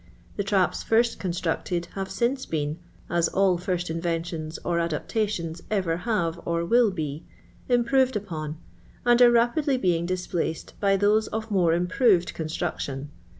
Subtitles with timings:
[0.35, 6.41] The traps first constructed have ^ince U'cn (as all first inventions or adaptations ever h:ivc
[6.43, 7.23] or will be)
[7.69, 8.57] improved upon,
[9.05, 13.09] and are rapidly being displaced by those of more improved constructiou.